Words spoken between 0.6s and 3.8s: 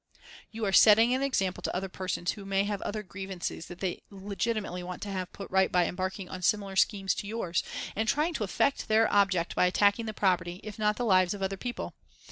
are setting an example to other persons who may have other grievances